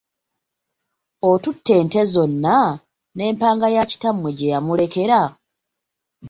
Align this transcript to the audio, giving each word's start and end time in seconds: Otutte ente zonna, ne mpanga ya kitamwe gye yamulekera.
Otutte 1.31 1.71
ente 1.81 2.01
zonna, 2.13 2.57
ne 3.15 3.23
mpanga 3.33 3.67
ya 3.75 3.83
kitamwe 3.91 4.29
gye 4.37 4.51
yamulekera. 4.53 5.21